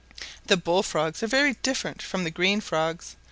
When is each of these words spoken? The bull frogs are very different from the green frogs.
The 0.47 0.57
bull 0.57 0.81
frogs 0.81 1.21
are 1.21 1.27
very 1.27 1.53
different 1.61 2.01
from 2.01 2.23
the 2.23 2.31
green 2.31 2.59
frogs. 2.59 3.17